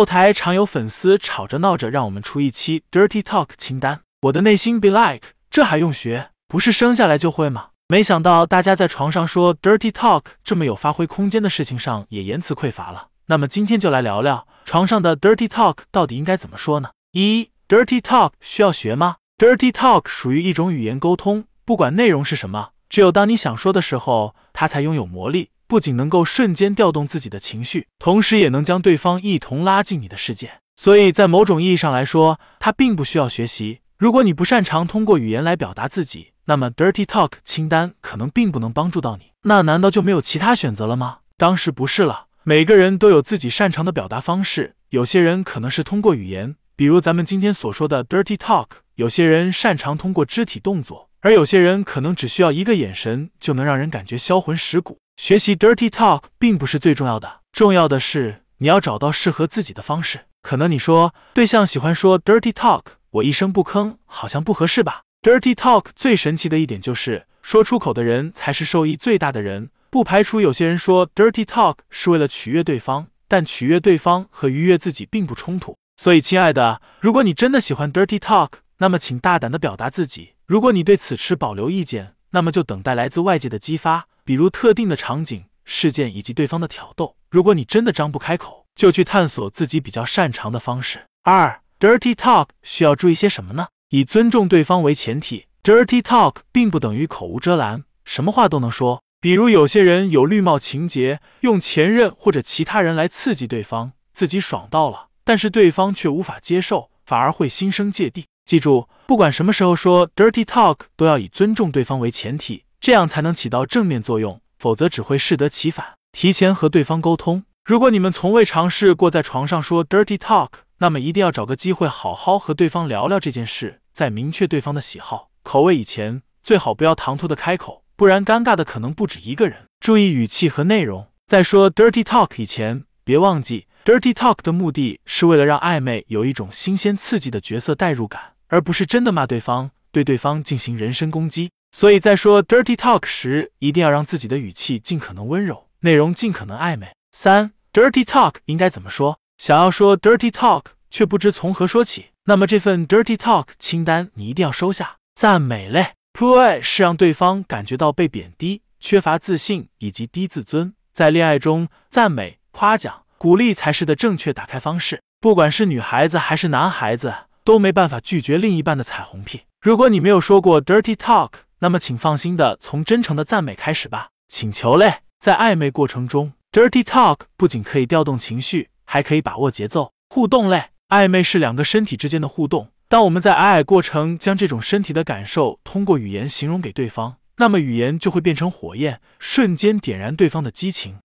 [0.00, 6.30] 后台常有粉丝吵着闹着让我们出一期 dirty talk 清单，我的内心 be like，这还用学？
[6.48, 7.66] 不是生下来就会吗？
[7.86, 13.08] 没想到大家在床上说 dirty talk 这么有发挥空间的事情上也言辞匮乏了。
[13.26, 16.92] 那么今天就来聊聊床上的 dirty talk 到底应该怎么说呢？
[17.12, 25.50] 一 dirty talk 需要学吗？dirty talk 属于一种语言沟通，不管内容是什么，只有当你想说的时候，它才拥有魔力。
[25.70, 30.54] 不仅能够瞬间调动自己的情绪，同时也能将对方一同拉进你的世界。
[30.74, 33.78] 所以在某种意义上来说，它并不需要学习。
[33.96, 39.26] 如果你不擅长通过语言来表达自己，那么 dirty talk 清单可能并不能帮助到你。
[39.44, 41.18] 那难道就没有其他选择了吗？
[41.36, 42.26] 当时不是了。
[42.42, 54.98] 每个人都有自己擅长的表达方式，有些人可能是通过语言，比如咱们今天所说的 dirty talk；有些人擅长通过肢体动作，而有些人可能只需要一个眼神就能让人感觉销魂蚀骨。
[55.20, 60.20] 学习 dirty talk 并不是最重要的，重要的是你要找到适合自己的方式。
[60.40, 69.68] 可能你说对象喜欢说 dirty talk，我一声不吭，好像不合适吧？dirty talk 最神奇的一点就是说出口的人才是受益最大的人。
[69.90, 75.76] 不排除有些人说 dirty talk 是为了取悦对方，但取悦对方和愉悦自己并不冲突。
[75.98, 80.30] 所以，亲爱的，如果你真的喜欢 dirty talk，那么请大胆的表达自己。
[80.46, 84.06] 如果你对此持保留意见，那么就等待来自外界的激发。
[84.30, 87.16] 比如特定的场景、事件以及对方的挑逗。
[87.30, 91.00] 如果你真的张不开口，就去探索自己比较擅长的方式。
[91.24, 93.66] 二，dirty talk 需要注意些什么呢？
[93.88, 95.46] 以尊重对方为前提。
[95.64, 99.02] dirty talk 并不等于口无遮拦，什么话都能说。
[99.20, 108.26] 比如有些人有绿帽情节，用前任或者其他人来刺激对方，自己爽到了，但是对方却无法接受，反而会心生芥蒂。
[108.44, 112.62] 记住，不管什么时候说 dirty talk，都要以尊重对方为前提。
[112.80, 115.94] 这样才能起到正面作用，否则只会适得其反。
[116.12, 117.44] 提前和对方沟通。
[117.64, 129.66] 如果你们从未尝试过在床上说 dirty talk，那么一定要找个机会好好和对方聊聊这件事，在明确对方的喜好、口味以前，最好不要唐突的开口，不然尴尬的可能不止一个人。
[129.78, 131.06] 注意语气和内容。
[131.26, 141.50] 在说 dirty talk 以前，别忘记 dirty talk 的目的是为了让暧昧有一种新鲜刺激的角色代入感，而不是真的骂对方，对对方进行人身攻击。
[141.72, 146.92] 所以在说 dirty talk 时，一定要让自己的语气尽可能温柔，内容尽可能暧昧。
[147.12, 149.18] 三，dirty talk 应该怎么说？
[149.38, 154.96] 想要说 dirty talk 却不知从何说起，那么这份 dirty talk 清单你一定要收下。
[155.14, 160.74] 赞美类，put 是让对方感觉到被贬低、缺乏自信以及低自尊。
[160.92, 165.00] 在恋爱中，赞美、夸奖、鼓励才是的正确打开方式。
[165.20, 167.14] 不管是女孩子还是男孩子，
[167.44, 169.42] 都没办法拒绝另一半的彩虹屁。
[169.60, 171.30] 如果你没有说过 dirty talk，
[171.62, 174.08] 那么，请放心的从真诚的赞美开始吧。
[174.28, 179.92] 请求类，在暧昧过程中，dirty talk 不仅可以调动情绪，还可以把握节奏。
[180.08, 182.68] 互动类，暧昧是两个身体之间的互动。
[182.88, 190.98] 当我们在爱爱过程将这种身体的感受通过语言形容给对方，那么语言就会变成火焰，瞬间点燃对方的激情。